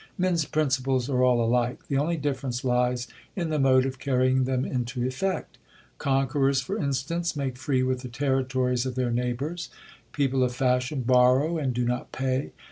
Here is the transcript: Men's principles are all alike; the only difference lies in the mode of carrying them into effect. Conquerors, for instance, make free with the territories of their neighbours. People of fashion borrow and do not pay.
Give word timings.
Men's 0.17 0.45
principles 0.45 1.11
are 1.11 1.23
all 1.23 1.43
alike; 1.45 1.87
the 1.87 1.99
only 1.99 2.17
difference 2.17 2.63
lies 2.63 3.07
in 3.35 3.51
the 3.51 3.59
mode 3.59 3.85
of 3.85 3.99
carrying 3.99 4.45
them 4.45 4.65
into 4.65 5.05
effect. 5.05 5.59
Conquerors, 5.99 6.59
for 6.59 6.79
instance, 6.79 7.35
make 7.35 7.55
free 7.55 7.83
with 7.83 8.01
the 8.01 8.09
territories 8.09 8.87
of 8.87 8.95
their 8.95 9.11
neighbours. 9.11 9.69
People 10.11 10.43
of 10.43 10.55
fashion 10.55 11.01
borrow 11.01 11.59
and 11.59 11.71
do 11.71 11.85
not 11.85 12.11
pay. 12.11 12.51